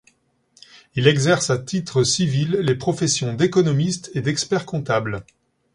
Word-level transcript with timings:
Il 0.95 1.07
exerce 1.07 1.51
à 1.51 1.59
titre 1.59 2.03
civil 2.03 2.53
les 2.63 2.73
professions 2.73 3.35
d'économiste 3.35 4.09
et 4.15 4.21
d'expert 4.21 4.65
comptable. 4.65 5.23